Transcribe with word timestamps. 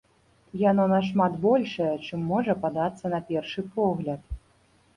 Яно 0.61 0.85
нашмат 0.93 1.33
большае, 1.43 1.91
чым 2.07 2.25
можа 2.31 2.57
падацца 2.65 3.05
на 3.17 3.23
першы 3.31 3.69
погляд. 3.79 4.21